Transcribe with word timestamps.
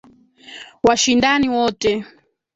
washindani 0.87 1.47
wote. 1.55 1.91